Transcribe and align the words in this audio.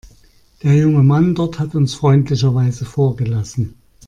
Der 0.63 0.73
junge 0.75 1.03
Mann 1.03 1.35
dort 1.35 1.59
hat 1.59 1.75
uns 1.75 1.93
freundlicherweise 1.93 2.85
vorgelassen. 2.85 3.75